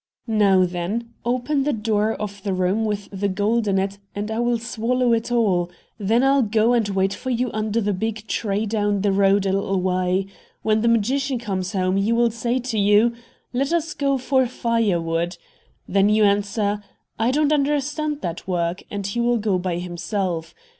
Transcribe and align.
"Now, 0.25 0.65
then, 0.65 1.13
open 1.23 1.63
the 1.63 1.71
door 1.73 2.11
of 2.13 2.41
the 2.41 2.55
room 2.55 2.85
with 2.85 3.07
the 3.11 3.27
gold 3.27 3.67
in 3.67 3.77
it, 3.77 3.99
and 4.15 4.31
I 4.31 4.39
will 4.39 4.57
swallow 4.57 5.13
it 5.13 5.31
all; 5.31 5.69
then 5.99 6.23
I'll 6.23 6.41
go 6.41 6.73
and 6.73 6.89
wait 6.89 7.13
for 7.13 7.29
you 7.29 7.51
under 7.53 7.79
the 7.79 7.93
big 7.93 8.25
tree 8.25 8.65
down 8.65 9.01
the 9.01 9.11
road 9.11 9.45
a 9.45 9.53
little 9.53 9.79
way. 9.79 10.25
When 10.63 10.81
the 10.81 10.87
magician 10.87 11.37
comes 11.37 11.73
home, 11.73 11.97
he 11.97 12.11
will 12.11 12.31
say 12.31 12.57
to 12.57 12.79
you, 12.79 13.13
'Let 13.53 13.71
us 13.71 13.93
go 13.93 14.17
for 14.17 14.47
firewood;' 14.47 15.37
then 15.87 16.09
you 16.09 16.23
answer, 16.23 16.81
'I 17.19 17.29
don't 17.29 17.53
understand 17.53 18.21
that 18.21 18.47
work;' 18.47 18.81
and 18.89 19.05
he 19.05 19.19
will 19.19 19.37
go 19.37 19.59
by 19.59 19.75
himself. 19.77 20.55